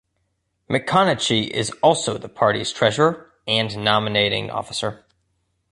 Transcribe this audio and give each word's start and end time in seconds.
McConnachie 0.67 1.47
is 1.47 1.69
also 1.83 2.17
the 2.17 2.27
party's 2.27 2.71
treasurer 2.73 3.31
and 3.45 3.77
nominating 3.83 4.49
officer. 4.49 5.05